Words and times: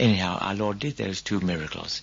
Anyhow, 0.00 0.38
our 0.40 0.54
Lord 0.54 0.78
did 0.78 0.96
those 0.96 1.20
two 1.20 1.40
miracles 1.40 2.00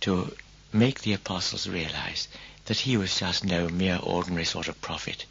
to 0.00 0.34
make 0.72 1.02
the 1.02 1.12
apostles 1.12 1.68
realize 1.68 2.26
that 2.64 2.78
he 2.78 2.96
was 2.96 3.18
just 3.18 3.44
no 3.44 3.68
mere 3.68 3.98
ordinary 4.02 4.46
sort 4.46 4.66
of 4.66 4.80
prophet. 4.80 5.26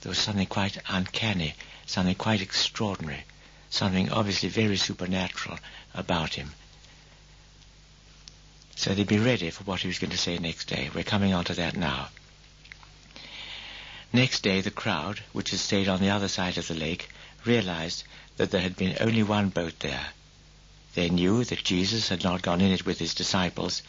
There 0.00 0.08
was 0.08 0.16
something 0.16 0.46
quite 0.46 0.78
uncanny, 0.88 1.54
something 1.84 2.14
quite 2.14 2.40
extraordinary, 2.40 3.24
something 3.68 4.10
obviously 4.10 4.48
very 4.48 4.78
supernatural 4.78 5.58
about 5.92 6.32
him. 6.32 6.54
So 8.74 8.94
they'd 8.94 9.06
be 9.06 9.18
ready 9.18 9.50
for 9.50 9.64
what 9.64 9.82
he 9.82 9.88
was 9.88 9.98
going 9.98 10.12
to 10.12 10.16
say 10.16 10.38
next 10.38 10.64
day. 10.68 10.88
We're 10.94 11.04
coming 11.04 11.34
on 11.34 11.44
to 11.44 11.54
that 11.56 11.76
now. 11.76 12.08
Next 14.14 14.42
day, 14.42 14.62
the 14.62 14.70
crowd, 14.70 15.20
which 15.34 15.50
had 15.50 15.60
stayed 15.60 15.88
on 15.88 16.00
the 16.00 16.08
other 16.08 16.28
side 16.28 16.56
of 16.56 16.68
the 16.68 16.74
lake, 16.74 17.10
realized 17.44 18.04
that 18.38 18.50
there 18.50 18.62
had 18.62 18.76
been 18.76 18.96
only 18.98 19.22
one 19.22 19.50
boat 19.50 19.78
there. 19.80 20.06
They 20.94 21.08
knew 21.08 21.44
that 21.44 21.64
Jesus 21.64 22.08
had 22.08 22.22
not 22.22 22.42
gone 22.42 22.60
in 22.60 22.70
it 22.70 22.84
with 22.84 22.98
his 22.98 23.14
disciples, 23.14 23.82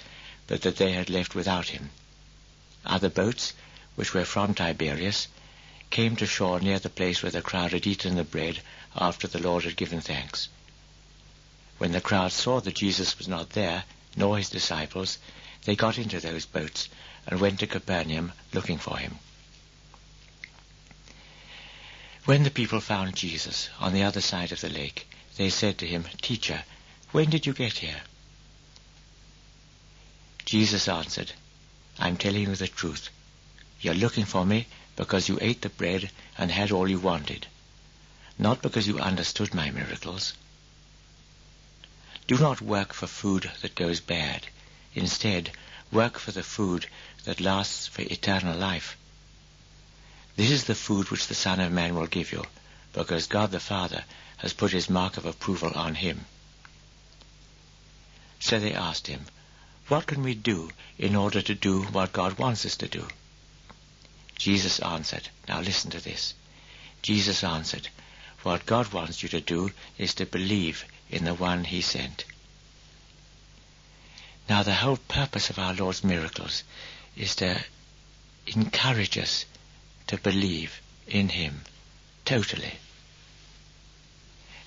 but 0.47 0.61
that 0.61 0.77
they 0.77 0.93
had 0.93 1.09
left 1.09 1.35
without 1.35 1.69
him. 1.69 1.89
Other 2.85 3.09
boats, 3.09 3.53
which 3.95 4.13
were 4.13 4.25
from 4.25 4.53
Tiberias, 4.53 5.27
came 5.89 6.15
to 6.15 6.25
shore 6.25 6.59
near 6.59 6.79
the 6.79 6.89
place 6.89 7.21
where 7.21 7.31
the 7.31 7.41
crowd 7.41 7.71
had 7.71 7.85
eaten 7.85 8.15
the 8.15 8.23
bread 8.23 8.61
after 8.95 9.27
the 9.27 9.39
Lord 9.39 9.63
had 9.63 9.75
given 9.75 10.01
thanks. 10.01 10.47
When 11.77 11.91
the 11.91 12.01
crowd 12.01 12.31
saw 12.31 12.61
that 12.61 12.75
Jesus 12.75 13.17
was 13.17 13.27
not 13.27 13.51
there, 13.51 13.83
nor 14.15 14.37
his 14.37 14.49
disciples, 14.49 15.17
they 15.65 15.75
got 15.75 15.97
into 15.97 16.19
those 16.19 16.45
boats 16.45 16.89
and 17.27 17.39
went 17.39 17.59
to 17.59 17.67
Capernaum 17.67 18.31
looking 18.53 18.77
for 18.77 18.97
him. 18.97 19.19
When 22.25 22.43
the 22.43 22.51
people 22.51 22.79
found 22.79 23.15
Jesus 23.15 23.69
on 23.79 23.93
the 23.93 24.03
other 24.03 24.21
side 24.21 24.51
of 24.51 24.61
the 24.61 24.69
lake, 24.69 25.07
they 25.35 25.49
said 25.49 25.77
to 25.79 25.87
him, 25.87 26.05
Teacher, 26.21 26.63
when 27.13 27.29
did 27.29 27.45
you 27.45 27.53
get 27.53 27.73
here? 27.73 28.01
Jesus 30.45 30.87
answered, 30.87 31.31
I'm 31.99 32.17
telling 32.17 32.41
you 32.41 32.55
the 32.55 32.67
truth. 32.67 33.09
You're 33.79 33.93
looking 33.93 34.25
for 34.25 34.43
me 34.43 34.65
because 34.95 35.29
you 35.29 35.37
ate 35.39 35.61
the 35.61 35.69
bread 35.69 36.09
and 36.39 36.49
had 36.49 36.71
all 36.71 36.89
you 36.89 36.99
wanted, 36.99 37.45
not 38.39 38.63
because 38.63 38.87
you 38.87 38.97
understood 38.97 39.53
my 39.53 39.69
miracles. 39.69 40.33
Do 42.25 42.39
not 42.39 42.61
work 42.61 42.93
for 42.93 43.05
food 43.05 43.51
that 43.61 43.75
goes 43.75 43.99
bad. 43.99 44.47
Instead, 44.95 45.51
work 45.91 46.17
for 46.17 46.31
the 46.31 46.41
food 46.41 46.87
that 47.25 47.39
lasts 47.39 47.85
for 47.85 48.01
eternal 48.01 48.57
life. 48.57 48.97
This 50.35 50.49
is 50.49 50.63
the 50.63 50.73
food 50.73 51.11
which 51.11 51.27
the 51.27 51.35
Son 51.35 51.59
of 51.59 51.71
Man 51.71 51.93
will 51.93 52.07
give 52.07 52.31
you, 52.31 52.43
because 52.91 53.27
God 53.27 53.51
the 53.51 53.59
Father 53.59 54.03
has 54.37 54.53
put 54.53 54.71
his 54.71 54.89
mark 54.89 55.17
of 55.17 55.27
approval 55.27 55.73
on 55.75 55.93
him. 55.93 56.25
So 58.43 58.59
they 58.59 58.73
asked 58.73 59.07
him, 59.07 59.21
what 59.87 60.05
can 60.05 60.21
we 60.21 60.35
do 60.35 60.69
in 60.97 61.15
order 61.15 61.41
to 61.41 61.55
do 61.55 61.83
what 61.83 62.11
God 62.11 62.37
wants 62.37 62.65
us 62.65 62.75
to 62.75 62.89
do? 62.89 63.07
Jesus 64.37 64.79
answered, 64.79 65.29
now 65.47 65.61
listen 65.61 65.91
to 65.91 66.03
this. 66.03 66.33
Jesus 67.01 67.41
answered, 67.45 67.87
what 68.41 68.65
God 68.65 68.91
wants 68.91 69.23
you 69.23 69.29
to 69.29 69.39
do 69.39 69.71
is 69.97 70.15
to 70.15 70.25
believe 70.25 70.83
in 71.09 71.23
the 71.23 71.33
one 71.33 71.63
he 71.63 71.79
sent. 71.79 72.25
Now 74.49 74.61
the 74.61 74.73
whole 74.73 74.97
purpose 74.97 75.49
of 75.49 75.57
our 75.57 75.73
Lord's 75.73 76.03
miracles 76.03 76.65
is 77.15 77.37
to 77.37 77.63
encourage 78.45 79.17
us 79.17 79.45
to 80.07 80.17
believe 80.17 80.81
in 81.07 81.29
him 81.29 81.61
totally. 82.25 82.73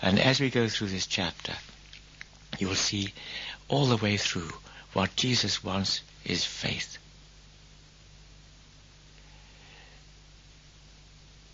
And 0.01 0.19
as 0.19 0.41
we 0.41 0.49
go 0.49 0.67
through 0.67 0.89
this 0.89 1.07
chapter, 1.07 1.53
you 2.59 2.69
will 2.69 2.75
see 2.75 3.13
all 3.69 3.87
the 3.87 3.97
way 3.97 4.17
through 4.17 4.51
what 4.93 5.17
Jesus 5.17 5.63
wants 5.63 6.01
is 6.25 6.45
faith. 6.45 6.99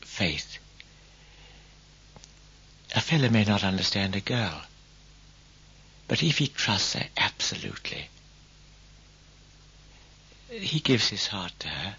Faith. 0.00 0.58
A 2.94 3.00
fellow 3.00 3.28
may 3.30 3.44
not 3.44 3.64
understand 3.64 4.14
a 4.14 4.20
girl, 4.20 4.62
but 6.08 6.22
if 6.22 6.38
he 6.38 6.46
trusts 6.46 6.92
her 6.92 7.06
absolutely, 7.16 8.08
he 10.50 10.80
gives 10.80 11.08
his 11.08 11.26
heart 11.26 11.52
to 11.60 11.68
her. 11.68 11.96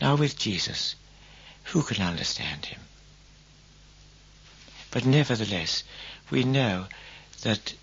Now 0.00 0.16
with 0.16 0.38
Jesus, 0.38 0.94
who 1.64 1.82
can 1.82 2.02
understand 2.02 2.66
him? 2.66 2.80
But 4.90 5.06
nevertheless, 5.06 5.84
we 6.30 6.44
know 6.44 6.86
that 7.42 7.74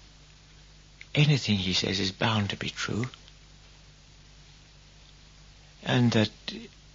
anything 1.16 1.58
he 1.58 1.74
says 1.74 2.00
is 2.00 2.12
bound 2.12 2.50
to 2.50 2.56
be 2.56 2.70
true. 2.70 3.10
And 5.84 6.12
that 6.12 6.32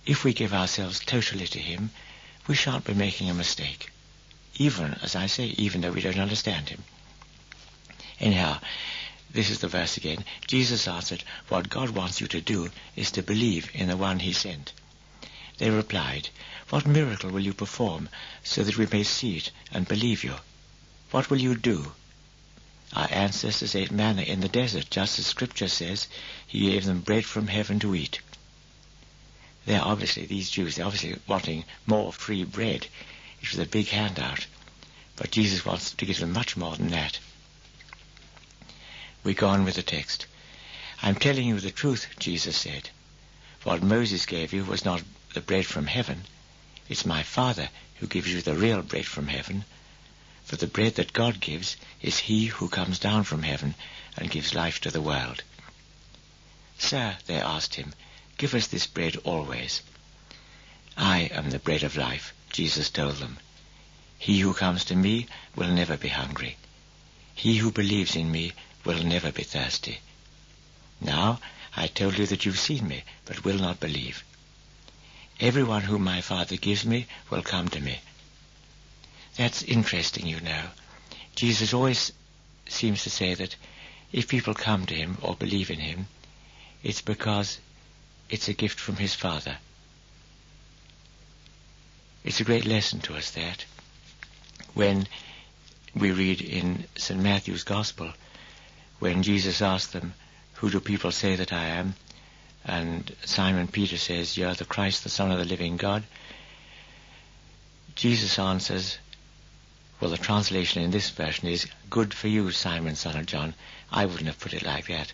if 0.06 0.25
we 0.25 0.32
give 0.34 0.52
ourselves 0.52 1.00
totally 1.00 1.47
to 1.47 1.58
him, 1.58 1.91
we 2.47 2.54
shan't 2.54 2.84
be 2.84 2.94
making 2.94 3.30
a 3.30 3.34
mistake. 3.34 3.91
Even, 4.56 4.94
as 5.02 5.16
I 5.16 5.26
say, 5.26 5.47
even 5.47 5.80
though 5.80 5.92
we 5.92 6.02
don't 6.02 6.19
understand 6.19 6.69
him. 6.69 6.84
Anyhow, 8.20 8.60
this 9.31 9.50
is 9.50 9.58
the 9.58 9.69
verse 9.69 9.96
again. 9.96 10.25
Jesus 10.46 10.86
answered, 10.86 11.25
What 11.48 11.69
God 11.69 11.91
wants 11.91 12.20
you 12.20 12.28
to 12.28 12.41
do 12.41 12.70
is 12.94 13.10
to 13.12 13.22
believe 13.22 13.70
in 13.75 13.88
the 13.88 13.96
one 13.96 14.20
he 14.20 14.32
sent. 14.32 14.72
They 15.58 15.70
replied, 15.70 16.28
What 16.69 16.86
miracle 16.86 17.31
will 17.31 17.41
you 17.41 17.54
perform 17.54 18.08
so 18.44 18.62
that 18.62 18.78
we 18.78 18.86
may 18.86 19.02
see 19.02 19.38
it 19.38 19.50
and 19.72 19.88
believe 19.88 20.22
you? 20.22 20.36
What 21.10 21.31
will 21.31 21.41
you 21.41 21.56
do? 21.56 21.92
Our 22.94 23.09
ancestors 23.10 23.75
ate 23.75 23.91
manna 23.91 24.22
in 24.22 24.41
the 24.41 24.49
desert, 24.49 24.88
just 24.88 25.19
as 25.19 25.27
Scripture 25.27 25.69
says 25.69 26.06
he 26.47 26.71
gave 26.71 26.84
them 26.84 27.00
bread 27.00 27.25
from 27.25 27.49
heaven 27.49 27.81
to 27.81 27.94
eat. 27.94 28.21
They're 29.66 29.82
obviously, 29.82 30.27
these 30.27 30.50
Jews, 30.50 30.77
they're 30.77 30.87
obviously 30.87 31.16
wanting 31.27 31.65
more 31.87 32.12
free 32.12 32.44
bread. 32.44 32.87
It 33.43 33.50
was 33.50 33.59
a 33.59 33.66
big 33.66 33.88
handout. 33.88 34.47
But 35.16 35.31
Jesus 35.31 35.65
wants 35.65 35.93
to 35.93 36.06
give 36.06 36.21
them 36.21 36.32
much 36.32 36.56
more 36.56 36.77
than 36.77 36.88
that. 36.88 37.19
We 39.25 39.34
go 39.34 39.49
on 39.49 39.65
with 39.65 39.75
the 39.75 39.82
text. 39.82 40.26
I'm 41.03 41.15
telling 41.15 41.47
you 41.47 41.59
the 41.61 41.71
truth, 41.71 42.06
Jesus 42.19 42.56
said. 42.56 42.91
What 43.62 43.82
Moses 43.82 44.26
gave 44.26 44.53
you 44.53 44.65
was 44.65 44.84
not 44.84 45.03
the 45.32 45.41
bread 45.41 45.66
from 45.66 45.87
heaven. 45.87 46.25
It's 46.88 47.06
my 47.06 47.22
Father 47.22 47.71
who 47.97 48.06
gives 48.06 48.32
you 48.32 48.43
the 48.43 48.55
real 48.55 48.82
bread 48.82 49.06
from 49.06 49.28
heaven. 49.28 49.65
For 50.44 50.56
the 50.56 50.66
bread 50.66 50.97
that 50.97 51.15
God 51.15 51.41
gives 51.41 51.77
is 52.03 52.19
he 52.19 52.47
who 52.47 52.69
comes 52.69 52.99
down 52.99 53.25
from 53.25 53.44
heaven 53.44 53.75
and 54.15 54.31
gives 54.31 54.55
life 54.55 54.78
to 54.82 54.91
the 54.91 55.00
world. 55.00 55.43
Sir, 56.78 57.16
they 57.27 57.41
asked 57.41 57.77
him, 57.77 57.94
give 58.37 58.55
us 58.55 58.66
this 58.66 58.87
bread 58.87 59.16
always. 59.25 59.81
I 60.99 61.31
am 61.32 61.49
the 61.49 61.59
bread 61.59 61.82
of 61.82 61.97
life, 61.97 62.34
Jesus 62.53 62.91
told 62.91 63.16
them. 63.16 63.38
He 64.19 64.41
who 64.41 64.53
comes 64.53 64.84
to 64.87 64.94
me 64.94 65.28
will 65.56 65.69
never 65.69 65.97
be 65.97 66.09
hungry. 66.09 66.59
He 67.34 67.56
who 67.56 67.72
believes 67.72 68.15
in 68.15 68.31
me 68.31 68.53
will 68.84 69.03
never 69.03 69.32
be 69.32 69.44
thirsty. 69.44 70.00
Now 71.00 71.41
I 71.75 71.87
told 71.87 72.19
you 72.19 72.26
that 72.26 72.44
you've 72.44 72.61
seen 72.61 72.87
me, 72.87 73.05
but 73.25 73.44
will 73.44 73.59
not 73.59 73.81
believe. 73.81 74.22
Everyone 75.41 75.82
whom 75.82 76.05
my 76.05 76.21
Father 76.21 76.56
gives 76.56 76.84
me 76.84 77.06
will 77.31 77.43
come 77.43 77.69
to 77.71 77.81
me 77.81 78.00
that's 79.37 79.62
interesting, 79.62 80.27
you 80.27 80.41
know. 80.41 80.62
Jesus 81.34 81.75
always 81.75 82.12
seems 82.69 83.03
to 83.03 83.11
say 83.11 83.34
that 83.34 83.56
if 84.12 84.28
people 84.28 84.55
come 84.55 84.87
to 84.87 84.95
him 84.95 85.19
or 85.22 85.34
believe 85.34 85.71
in 85.71 85.81
him, 85.81 86.06
it's 86.83 87.03
because 87.03 87.59
it's 88.31 88.49
a 88.49 88.55
gift 88.55 88.78
from 88.78 88.97
his 88.97 89.15
Father. 89.15 89.56
It's 92.25 92.41
a 92.41 92.44
great 92.44 92.65
lesson 92.65 93.00
to 93.00 93.15
us 93.15 93.33
that 93.33 93.65
when 94.75 95.06
we 95.94 96.12
read 96.12 96.41
in 96.41 96.84
St. 96.97 97.20
Matthew's 97.20 97.64
Gospel, 97.64 98.12
when 98.99 99.23
Jesus 99.23 99.61
asked 99.61 99.93
them, 99.93 100.14
Who 100.55 100.70
do 100.70 100.81
people 100.81 101.11
say 101.11 101.37
that 101.37 101.53
I 101.53 101.67
am? 101.67 101.94
And 102.64 103.14
Simon 103.25 103.69
Peter 103.69 103.99
says, 103.99 104.37
You're 104.37 104.55
the 104.55 104.64
Christ, 104.64 105.03
the 105.03 105.11
Son 105.11 105.31
of 105.31 105.38
the 105.38 105.44
living 105.44 105.76
God. 105.76 106.05
Jesus 107.94 108.38
answers, 108.38 108.99
well, 110.05 110.11
the 110.11 110.19
translation 110.19 110.83
in 110.83 110.91
this 110.91 111.09
version 111.09 111.49
is, 111.49 111.67
Good 111.89 112.12
for 112.12 112.29
you, 112.29 112.51
Simon, 112.51 112.95
son 112.95 113.17
of 113.17 113.25
John. 113.25 113.55
I 113.91 114.05
wouldn't 114.05 114.27
have 114.27 114.39
put 114.39 114.53
it 114.53 114.62
like 114.62 114.89
that. 114.89 115.11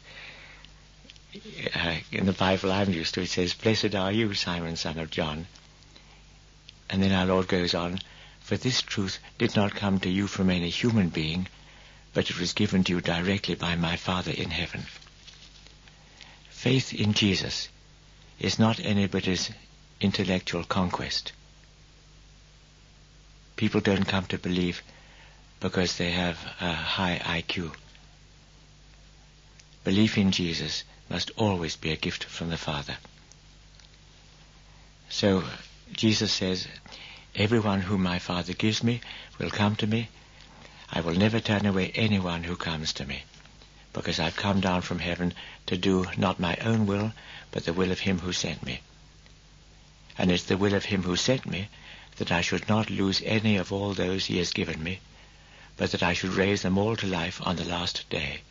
Uh, 1.77 1.99
in 2.11 2.27
the 2.27 2.33
Bible 2.33 2.73
I'm 2.73 2.93
used 2.93 3.15
to, 3.15 3.23
it 3.23 3.29
says, 3.29 3.55
Blessed 3.55 3.95
are 3.95 4.11
you, 4.11 4.35
Simon, 4.35 4.75
son 4.75 4.99
of 4.99 5.13
John. 5.13 5.47
And 6.89 7.01
then 7.01 7.13
our 7.13 7.25
Lord 7.25 7.47
goes 7.47 7.73
on, 7.73 8.01
For 8.41 8.57
this 8.57 8.83
truth 8.83 9.21
did 9.39 9.55
not 9.55 9.77
come 9.77 10.01
to 10.01 10.11
you 10.11 10.27
from 10.27 10.51
any 10.51 10.71
human 10.71 11.11
being, 11.11 11.47
but 12.13 12.29
it 12.29 12.41
was 12.41 12.53
given 12.53 12.83
to 12.83 12.95
you 12.95 13.01
directly 13.01 13.55
by 13.55 13.77
my 13.77 13.95
Father 13.95 14.33
in 14.33 14.51
heaven. 14.51 14.87
Faith 16.49 16.93
in 16.93 17.15
Jesus 17.15 17.69
is 18.41 18.59
not 18.59 18.81
anybody's 18.81 19.53
intellectual 20.01 20.65
conquest. 20.65 21.31
People 23.61 23.83
don't 23.83 24.09
come 24.09 24.25
to 24.25 24.39
believe 24.39 24.83
because 25.61 25.99
they 25.99 26.13
have 26.13 26.39
a 26.63 26.73
high 26.73 27.21
IQ. 27.23 27.75
Belief 29.85 30.17
in 30.17 30.31
Jesus 30.31 30.83
must 31.11 31.31
always 31.37 31.77
be 31.77 31.93
a 31.93 31.97
gift 31.97 32.25
from 32.25 32.49
the 32.49 32.57
Father. 32.57 32.97
So 35.11 35.45
Jesus 35.93 36.33
says, 36.33 36.69
Everyone 37.35 37.83
whom 37.83 38.03
my 38.03 38.19
Father 38.19 38.55
gives 38.55 38.83
me 38.83 39.03
will 39.39 39.51
come 39.51 39.77
to 39.77 39.87
me. 39.87 40.09
I 40.91 41.03
will 41.03 41.15
never 41.15 41.39
turn 41.39 41.67
away 41.67 41.93
anyone 41.95 42.45
who 42.45 42.57
comes 42.57 42.95
to 42.95 43.05
me, 43.05 43.25
because 43.93 44.19
I've 44.19 44.37
come 44.37 44.61
down 44.61 44.81
from 44.81 45.01
heaven 45.01 45.35
to 45.67 45.77
do 45.77 46.07
not 46.17 46.41
my 46.41 46.57
own 46.63 46.87
will, 46.87 47.13
but 47.51 47.67
the 47.67 47.75
will 47.75 47.93
of 47.93 48.01
him 48.01 48.21
who 48.21 48.33
sent 48.33 48.65
me. 48.65 48.81
And 50.17 50.31
it's 50.31 50.45
the 50.45 50.57
will 50.57 50.73
of 50.73 50.87
him 50.87 51.03
who 51.03 51.15
sent 51.15 51.45
me 51.45 51.69
that 52.21 52.31
I 52.31 52.41
should 52.41 52.69
not 52.69 52.89
lose 52.89 53.21
any 53.25 53.57
of 53.57 53.73
all 53.73 53.93
those 53.93 54.27
he 54.27 54.39
has 54.39 54.53
given 54.53 54.81
me, 54.81 55.01
but 55.77 55.91
that 55.91 56.05
I 56.05 56.13
should 56.13 56.35
raise 56.35 56.63
them 56.63 56.79
all 56.79 56.95
to 56.95 57.07
life 57.09 57.45
on 57.45 57.57
the 57.57 57.65
last 57.65 58.09
day. 58.09 58.43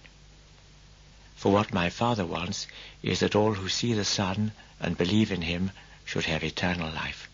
For 1.37 1.53
what 1.53 1.73
my 1.73 1.89
Father 1.89 2.25
wants 2.25 2.67
is 3.01 3.21
that 3.21 3.35
all 3.35 3.53
who 3.53 3.69
see 3.69 3.93
the 3.93 4.03
Son 4.03 4.51
and 4.81 4.97
believe 4.97 5.31
in 5.31 5.43
him 5.43 5.71
should 6.03 6.25
have 6.25 6.43
eternal 6.43 6.91
life 6.91 7.29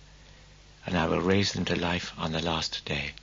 and 0.86 0.98
I 0.98 1.08
will 1.08 1.22
raise 1.22 1.54
them 1.54 1.66
to 1.66 1.76
life 1.76 2.14
on 2.18 2.32
the 2.32 2.42
last 2.42 2.86
day. 2.86 3.14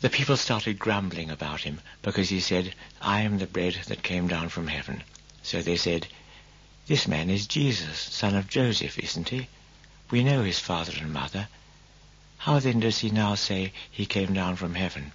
The 0.00 0.10
people 0.10 0.36
started 0.36 0.78
grumbling 0.78 1.30
about 1.30 1.60
him 1.60 1.80
because 2.02 2.28
he 2.28 2.40
said, 2.40 2.74
I 3.00 3.22
am 3.22 3.38
the 3.38 3.46
bread 3.46 3.74
that 3.86 4.02
came 4.02 4.28
down 4.28 4.48
from 4.48 4.68
heaven. 4.68 5.02
So 5.42 5.62
they 5.62 5.76
said, 5.76 6.06
This 6.86 7.06
man 7.06 7.30
is 7.30 7.46
Jesus, 7.46 7.98
son 7.98 8.34
of 8.34 8.48
Joseph, 8.48 8.98
isn't 8.98 9.28
he? 9.28 9.48
We 10.10 10.24
know 10.24 10.42
his 10.42 10.58
father 10.58 10.92
and 10.98 11.12
mother. 11.12 11.48
How 12.38 12.58
then 12.58 12.80
does 12.80 12.98
he 12.98 13.10
now 13.10 13.34
say 13.34 13.72
he 13.90 14.06
came 14.06 14.32
down 14.32 14.56
from 14.56 14.74
heaven? 14.74 15.12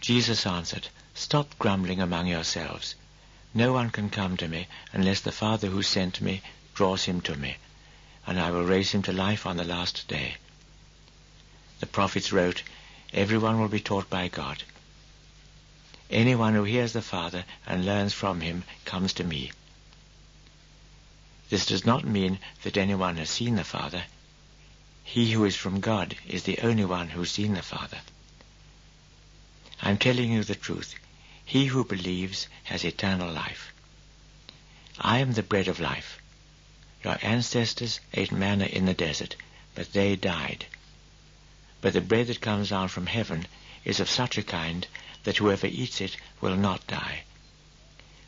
Jesus 0.00 0.46
answered, 0.46 0.88
Stop 1.14 1.58
grumbling 1.58 2.00
among 2.00 2.26
yourselves. 2.26 2.94
No 3.52 3.72
one 3.72 3.90
can 3.90 4.10
come 4.10 4.36
to 4.36 4.48
me 4.48 4.68
unless 4.92 5.20
the 5.20 5.32
Father 5.32 5.68
who 5.68 5.82
sent 5.82 6.20
me 6.20 6.42
draws 6.74 7.04
him 7.04 7.20
to 7.22 7.36
me 7.36 7.56
and 8.26 8.40
I 8.40 8.50
will 8.50 8.64
raise 8.64 8.92
him 8.92 9.02
to 9.02 9.12
life 9.12 9.46
on 9.46 9.56
the 9.56 9.64
last 9.64 10.08
day. 10.08 10.36
The 11.80 11.86
prophets 11.86 12.32
wrote, 12.32 12.62
Everyone 13.12 13.60
will 13.60 13.68
be 13.68 13.80
taught 13.80 14.08
by 14.08 14.28
God. 14.28 14.62
Anyone 16.10 16.54
who 16.54 16.64
hears 16.64 16.92
the 16.92 17.02
Father 17.02 17.44
and 17.66 17.84
learns 17.84 18.12
from 18.12 18.40
him 18.40 18.64
comes 18.84 19.12
to 19.14 19.24
me. 19.24 19.52
This 21.54 21.66
does 21.66 21.86
not 21.86 22.04
mean 22.04 22.40
that 22.64 22.76
anyone 22.76 23.16
has 23.18 23.30
seen 23.30 23.54
the 23.54 23.62
Father. 23.62 24.06
He 25.04 25.30
who 25.30 25.44
is 25.44 25.54
from 25.54 25.78
God 25.78 26.16
is 26.26 26.42
the 26.42 26.58
only 26.58 26.84
one 26.84 27.10
who 27.10 27.20
has 27.20 27.30
seen 27.30 27.54
the 27.54 27.62
Father. 27.62 28.00
I'm 29.80 29.96
telling 29.96 30.32
you 30.32 30.42
the 30.42 30.56
truth. 30.56 30.96
He 31.44 31.66
who 31.66 31.84
believes 31.84 32.48
has 32.64 32.84
eternal 32.84 33.32
life. 33.32 33.72
I 34.98 35.18
am 35.18 35.34
the 35.34 35.44
bread 35.44 35.68
of 35.68 35.78
life. 35.78 36.18
Your 37.04 37.18
ancestors 37.22 38.00
ate 38.14 38.32
manna 38.32 38.64
in 38.64 38.86
the 38.86 38.92
desert, 38.92 39.36
but 39.76 39.92
they 39.92 40.16
died. 40.16 40.66
But 41.80 41.92
the 41.92 42.00
bread 42.00 42.26
that 42.26 42.40
comes 42.40 42.70
down 42.70 42.88
from 42.88 43.06
heaven 43.06 43.46
is 43.84 44.00
of 44.00 44.10
such 44.10 44.36
a 44.38 44.42
kind 44.42 44.88
that 45.22 45.36
whoever 45.36 45.68
eats 45.68 46.00
it 46.00 46.16
will 46.40 46.56
not 46.56 46.84
die. 46.88 47.22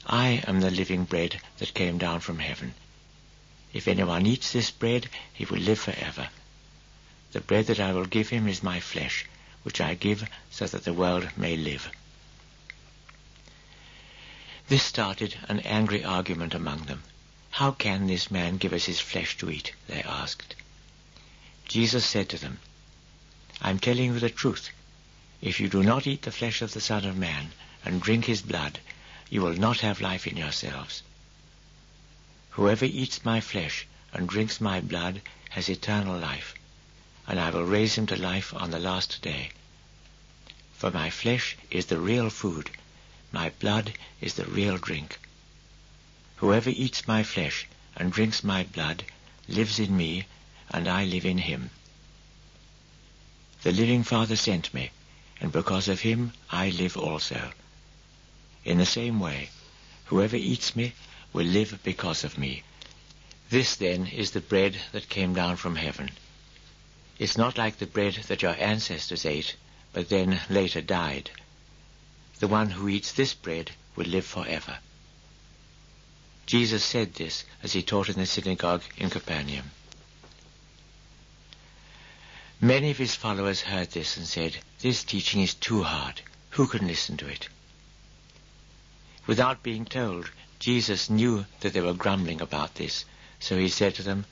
I 0.06 0.44
am 0.46 0.60
the 0.60 0.70
living 0.70 1.06
bread 1.06 1.40
that 1.58 1.74
came 1.74 1.98
down 1.98 2.20
from 2.20 2.38
heaven. 2.38 2.74
If 3.76 3.88
anyone 3.88 4.24
eats 4.24 4.52
this 4.52 4.70
bread, 4.70 5.10
he 5.34 5.44
will 5.44 5.58
live 5.58 5.78
forever. 5.78 6.30
The 7.32 7.42
bread 7.42 7.66
that 7.66 7.78
I 7.78 7.92
will 7.92 8.06
give 8.06 8.30
him 8.30 8.48
is 8.48 8.62
my 8.62 8.80
flesh, 8.80 9.26
which 9.64 9.82
I 9.82 9.92
give 9.92 10.26
so 10.50 10.66
that 10.66 10.84
the 10.84 10.94
world 10.94 11.28
may 11.36 11.58
live. 11.58 11.90
This 14.68 14.82
started 14.82 15.36
an 15.46 15.60
angry 15.60 16.02
argument 16.02 16.54
among 16.54 16.84
them. 16.84 17.02
How 17.50 17.70
can 17.70 18.06
this 18.06 18.30
man 18.30 18.56
give 18.56 18.72
us 18.72 18.86
his 18.86 18.98
flesh 18.98 19.36
to 19.36 19.50
eat? 19.50 19.74
they 19.88 20.02
asked. 20.02 20.54
Jesus 21.68 22.06
said 22.06 22.30
to 22.30 22.38
them, 22.38 22.60
I 23.60 23.68
am 23.68 23.78
telling 23.78 24.14
you 24.14 24.18
the 24.18 24.30
truth. 24.30 24.70
If 25.42 25.60
you 25.60 25.68
do 25.68 25.82
not 25.82 26.06
eat 26.06 26.22
the 26.22 26.32
flesh 26.32 26.62
of 26.62 26.72
the 26.72 26.80
Son 26.80 27.04
of 27.04 27.18
Man 27.18 27.52
and 27.84 28.00
drink 28.00 28.24
his 28.24 28.40
blood, 28.40 28.80
you 29.28 29.42
will 29.42 29.52
not 29.52 29.80
have 29.80 30.00
life 30.00 30.26
in 30.26 30.38
yourselves. 30.38 31.02
Whoever 32.56 32.86
eats 32.86 33.22
my 33.22 33.42
flesh 33.42 33.86
and 34.14 34.26
drinks 34.26 34.62
my 34.62 34.80
blood 34.80 35.20
has 35.50 35.68
eternal 35.68 36.18
life, 36.18 36.54
and 37.26 37.38
I 37.38 37.50
will 37.50 37.64
raise 37.64 37.96
him 37.96 38.06
to 38.06 38.16
life 38.16 38.54
on 38.54 38.70
the 38.70 38.78
last 38.78 39.20
day. 39.20 39.50
For 40.72 40.90
my 40.90 41.10
flesh 41.10 41.54
is 41.70 41.84
the 41.84 42.00
real 42.00 42.30
food, 42.30 42.70
my 43.30 43.50
blood 43.50 43.92
is 44.22 44.34
the 44.34 44.46
real 44.46 44.78
drink. 44.78 45.18
Whoever 46.36 46.70
eats 46.70 47.06
my 47.06 47.22
flesh 47.22 47.66
and 47.94 48.10
drinks 48.10 48.42
my 48.42 48.62
blood 48.64 49.04
lives 49.46 49.78
in 49.78 49.94
me, 49.94 50.24
and 50.70 50.88
I 50.88 51.04
live 51.04 51.26
in 51.26 51.36
him. 51.36 51.68
The 53.64 53.72
living 53.72 54.02
Father 54.02 54.34
sent 54.34 54.72
me, 54.72 54.92
and 55.42 55.52
because 55.52 55.88
of 55.88 56.00
him 56.00 56.32
I 56.50 56.70
live 56.70 56.96
also. 56.96 57.52
In 58.64 58.78
the 58.78 58.86
same 58.86 59.20
way, 59.20 59.50
whoever 60.06 60.36
eats 60.36 60.74
me 60.74 60.94
will 61.36 61.44
live 61.44 61.78
because 61.84 62.24
of 62.24 62.38
me. 62.38 62.62
This 63.50 63.76
then 63.76 64.06
is 64.06 64.30
the 64.30 64.40
bread 64.40 64.74
that 64.92 65.10
came 65.10 65.34
down 65.34 65.56
from 65.56 65.76
heaven. 65.76 66.10
It's 67.18 67.36
not 67.36 67.58
like 67.58 67.76
the 67.76 67.86
bread 67.86 68.14
that 68.28 68.40
your 68.40 68.56
ancestors 68.58 69.26
ate, 69.26 69.54
but 69.92 70.08
then 70.08 70.40
later 70.48 70.80
died. 70.80 71.30
The 72.38 72.48
one 72.48 72.70
who 72.70 72.88
eats 72.88 73.12
this 73.12 73.34
bread 73.34 73.70
will 73.96 74.06
live 74.06 74.24
forever. 74.24 74.78
Jesus 76.46 76.82
said 76.82 77.12
this 77.12 77.44
as 77.62 77.74
he 77.74 77.82
taught 77.82 78.08
in 78.08 78.16
the 78.16 78.24
synagogue 78.24 78.84
in 78.96 79.10
Capernaum. 79.10 79.72
Many 82.62 82.90
of 82.90 82.96
his 82.96 83.14
followers 83.14 83.60
heard 83.60 83.90
this 83.90 84.16
and 84.16 84.26
said, 84.26 84.56
This 84.80 85.04
teaching 85.04 85.42
is 85.42 85.52
too 85.52 85.82
hard. 85.82 86.22
Who 86.52 86.66
can 86.66 86.86
listen 86.86 87.18
to 87.18 87.28
it? 87.28 87.50
Without 89.26 89.62
being 89.62 89.84
told, 89.84 90.30
Jesus 90.58 91.10
knew 91.10 91.46
that 91.60 91.72
they 91.72 91.80
were 91.80 91.92
grumbling 91.92 92.40
about 92.40 92.74
this, 92.76 93.04
so 93.38 93.58
he 93.58 93.68
said 93.68 93.94
to 93.96 94.02
them, 94.02 94.24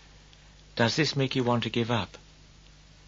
Does 0.77 0.97
this 0.97 1.17
make 1.17 1.37
you 1.37 1.45
want 1.45 1.63
to 1.65 1.71
give 1.71 1.91
up? 1.91 2.19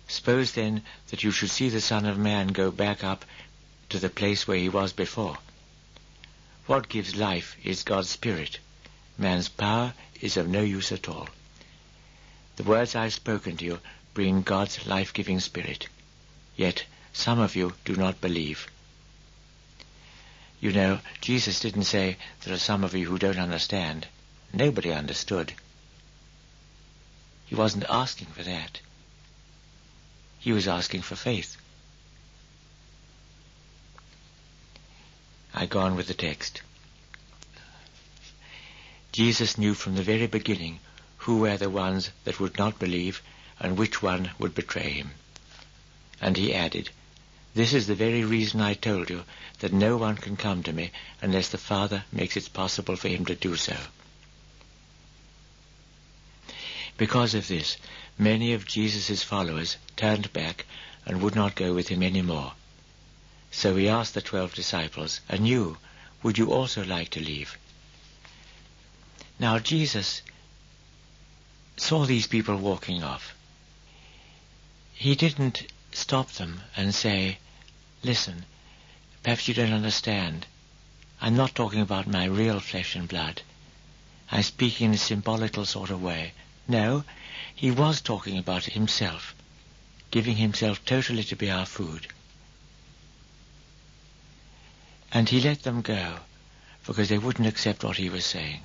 Suppose 0.08 0.52
then 0.52 0.82
that 1.08 1.24
you 1.24 1.30
should 1.30 1.50
see 1.50 1.68
the 1.68 1.80
Son 1.80 2.04
of 2.06 2.18
Man 2.18 2.48
go 2.48 2.70
back 2.70 3.02
up 3.02 3.24
to 3.88 3.98
the 3.98 4.10
place 4.10 4.46
where 4.46 4.58
he 4.58 4.68
was 4.68 4.92
before. 4.92 5.38
What 6.66 6.88
gives 6.88 7.16
life 7.16 7.56
is 7.64 7.82
God's 7.82 8.10
Spirit 8.10 8.58
man's 9.18 9.48
power 9.48 9.94
is 10.20 10.36
of 10.36 10.46
no 10.48 10.60
use 10.60 10.92
at 10.92 11.08
all. 11.08 11.28
The 12.56 12.64
words 12.64 12.94
I 12.94 13.04
have 13.04 13.14
spoken 13.14 13.56
to 13.56 13.64
you 13.64 13.78
bring 14.14 14.42
God's 14.42 14.86
life-giving 14.86 15.40
spirit. 15.40 15.88
Yet 16.54 16.84
some 17.12 17.38
of 17.38 17.56
you 17.56 17.74
do 17.84 17.96
not 17.96 18.20
believe. 18.20 18.66
You 20.60 20.72
know, 20.72 21.00
Jesus 21.20 21.60
didn't 21.60 21.84
say 21.84 22.16
there 22.42 22.54
are 22.54 22.58
some 22.58 22.82
of 22.82 22.94
you 22.94 23.06
who 23.06 23.18
don't 23.18 23.38
understand. 23.38 24.06
Nobody 24.52 24.92
understood. 24.92 25.52
He 27.46 27.54
wasn't 27.54 27.84
asking 27.88 28.28
for 28.28 28.42
that. 28.42 28.80
He 30.38 30.52
was 30.52 30.66
asking 30.66 31.02
for 31.02 31.16
faith. 31.16 31.56
I 35.54 35.66
go 35.66 35.80
on 35.80 35.96
with 35.96 36.06
the 36.06 36.14
text. 36.14 36.62
Jesus 39.12 39.56
knew 39.56 39.74
from 39.74 39.94
the 39.94 40.02
very 40.02 40.26
beginning 40.26 40.80
who 41.18 41.38
were 41.38 41.56
the 41.56 41.70
ones 41.70 42.10
that 42.24 42.38
would 42.38 42.58
not 42.58 42.78
believe 42.78 43.22
and 43.58 43.76
which 43.78 44.02
one 44.02 44.30
would 44.38 44.54
betray 44.54 44.90
him. 44.90 45.12
And 46.20 46.36
he 46.36 46.54
added, 46.54 46.90
This 47.56 47.72
is 47.72 47.86
the 47.86 47.94
very 47.94 48.22
reason 48.22 48.60
I 48.60 48.74
told 48.74 49.08
you 49.08 49.24
that 49.60 49.72
no 49.72 49.96
one 49.96 50.16
can 50.16 50.36
come 50.36 50.62
to 50.64 50.74
me 50.74 50.90
unless 51.22 51.48
the 51.48 51.56
Father 51.56 52.04
makes 52.12 52.36
it 52.36 52.52
possible 52.52 52.96
for 52.96 53.08
him 53.08 53.24
to 53.24 53.34
do 53.34 53.56
so. 53.56 53.74
Because 56.98 57.34
of 57.34 57.48
this, 57.48 57.78
many 58.18 58.52
of 58.52 58.66
Jesus' 58.66 59.22
followers 59.22 59.78
turned 59.96 60.34
back 60.34 60.66
and 61.06 61.22
would 61.22 61.34
not 61.34 61.54
go 61.54 61.72
with 61.72 61.88
him 61.88 62.02
any 62.02 62.20
more. 62.20 62.52
So 63.50 63.74
he 63.74 63.88
asked 63.88 64.12
the 64.12 64.20
twelve 64.20 64.54
disciples, 64.54 65.22
And 65.26 65.48
you, 65.48 65.78
would 66.22 66.36
you 66.36 66.52
also 66.52 66.84
like 66.84 67.08
to 67.12 67.20
leave? 67.20 67.56
Now 69.38 69.58
Jesus 69.60 70.20
saw 71.78 72.04
these 72.04 72.26
people 72.26 72.58
walking 72.58 73.02
off. 73.02 73.34
He 74.92 75.14
didn't 75.14 75.62
stop 75.92 76.32
them 76.32 76.60
and 76.76 76.94
say, 76.94 77.38
listen, 78.02 78.44
perhaps 79.22 79.48
you 79.48 79.54
don't 79.54 79.72
understand. 79.72 80.46
I'm 81.20 81.36
not 81.36 81.54
talking 81.54 81.80
about 81.80 82.06
my 82.06 82.24
real 82.24 82.60
flesh 82.60 82.94
and 82.94 83.08
blood. 83.08 83.42
I'm 84.30 84.42
speaking 84.42 84.86
in 84.88 84.94
a 84.94 84.98
symbolical 84.98 85.64
sort 85.64 85.90
of 85.90 86.02
way. 86.02 86.32
No, 86.68 87.04
he 87.54 87.70
was 87.70 88.00
talking 88.00 88.38
about 88.38 88.64
himself. 88.64 89.34
giving 90.10 90.36
himself 90.36 90.84
totally 90.84 91.24
to 91.24 91.36
be 91.36 91.50
our 91.50 91.66
food. 91.66 92.06
And 95.12 95.28
he 95.28 95.40
let 95.40 95.62
them 95.62 95.82
go 95.82 96.18
because 96.86 97.08
they 97.08 97.18
wouldn't 97.18 97.48
accept 97.48 97.84
what 97.84 97.96
he 97.96 98.08
was 98.08 98.24
saying. 98.24 98.60